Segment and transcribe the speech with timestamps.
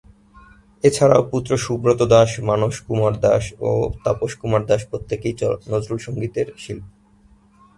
[0.83, 3.69] এছাড়াও পুত্র সুব্রত দাশ, মানস কুমার দাশ ও
[4.03, 5.35] তাপস কুমার দাশ প্রত্যেকেই
[5.71, 6.89] নজরুল সঙ্গীতের শিল্পী।